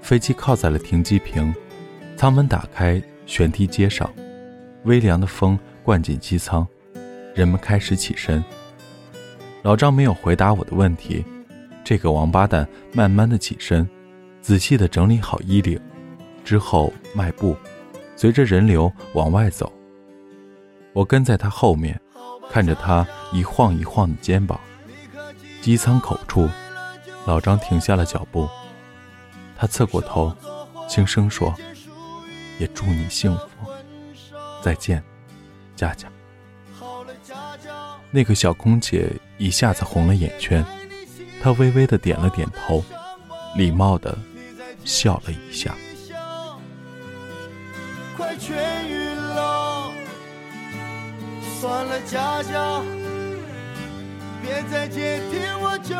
[0.00, 1.54] 飞机靠在了停机坪，
[2.16, 4.10] 舱门打开，舷梯接上，
[4.84, 6.66] 微凉的风灌进机舱，
[7.34, 8.42] 人们开始起身。
[9.60, 11.22] 老张没有回答我的问题，
[11.84, 13.86] 这个王八蛋慢慢的起身，
[14.40, 15.78] 仔细的整理好衣领，
[16.42, 17.54] 之后迈步，
[18.16, 19.70] 随着人流往外走。
[20.94, 22.00] 我跟在他后面，
[22.50, 24.58] 看着他一晃一晃的肩膀。
[25.64, 26.46] 机舱口处，
[27.24, 28.46] 老张停下了脚步，
[29.56, 30.30] 他侧过头，
[30.86, 31.54] 轻声说
[32.60, 33.72] ：“也祝你幸福，
[34.60, 35.02] 再见，
[35.74, 36.06] 佳佳。”
[38.12, 40.62] 那个小空姐一下子红了眼圈，
[41.42, 42.84] 她微微的点了点头，
[43.56, 44.14] 礼貌的
[44.84, 45.74] 笑了一下。
[48.18, 48.52] 快痊
[48.86, 49.90] 愈了，
[51.58, 52.82] 算了，佳佳，
[54.44, 55.96] 别再接听我酒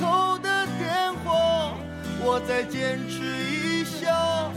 [0.00, 1.74] 后的电话，
[2.20, 4.50] 我再坚持一下，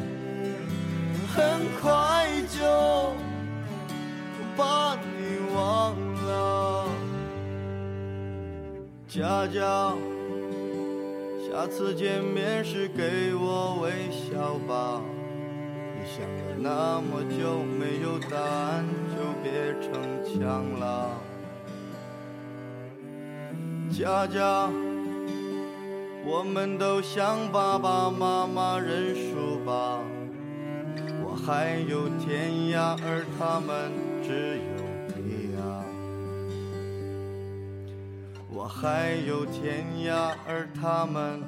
[1.36, 3.14] 很快就
[4.58, 5.96] 把你忘
[6.26, 6.88] 了。
[9.08, 9.94] 佳佳，
[11.46, 15.00] 下次见面时给我微笑吧。
[15.94, 19.94] 你想了那么久没有答案，就别逞
[20.26, 21.22] 强了。
[23.92, 24.70] 佳佳，
[26.26, 30.02] 我们都向爸爸妈妈认输吧。
[31.24, 33.92] 我还有天涯，而他们
[34.24, 34.84] 只有
[35.22, 35.86] 你啊。
[38.50, 41.42] 我还有天涯，而他们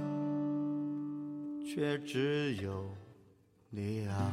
[1.65, 2.85] 却只有
[3.69, 4.31] 你啊。